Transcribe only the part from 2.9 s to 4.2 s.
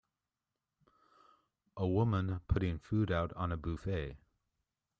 out on a buffet.